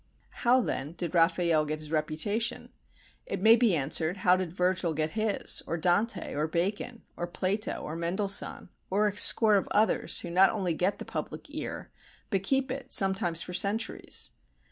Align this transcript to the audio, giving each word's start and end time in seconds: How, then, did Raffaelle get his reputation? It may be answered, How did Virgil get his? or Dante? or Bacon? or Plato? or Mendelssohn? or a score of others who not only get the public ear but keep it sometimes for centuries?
How, 0.41 0.61
then, 0.61 0.93
did 0.93 1.13
Raffaelle 1.13 1.63
get 1.67 1.77
his 1.77 1.91
reputation? 1.91 2.71
It 3.27 3.39
may 3.39 3.55
be 3.55 3.75
answered, 3.75 4.17
How 4.25 4.35
did 4.35 4.51
Virgil 4.51 4.95
get 4.95 5.11
his? 5.11 5.61
or 5.67 5.77
Dante? 5.77 6.33
or 6.33 6.47
Bacon? 6.47 7.03
or 7.15 7.27
Plato? 7.27 7.73
or 7.83 7.95
Mendelssohn? 7.95 8.69
or 8.89 9.07
a 9.09 9.15
score 9.15 9.57
of 9.57 9.67
others 9.69 10.21
who 10.21 10.31
not 10.31 10.49
only 10.49 10.73
get 10.73 10.97
the 10.97 11.05
public 11.05 11.45
ear 11.53 11.91
but 12.31 12.41
keep 12.41 12.71
it 12.71 12.91
sometimes 12.91 13.43
for 13.43 13.53
centuries? 13.53 14.31